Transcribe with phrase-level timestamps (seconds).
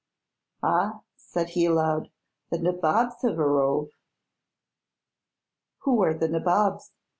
[0.63, 2.09] "Ah," said he aloud;
[2.49, 3.89] "the nabobs hev arrove."
[5.81, 6.91] "Who are the nabobs?"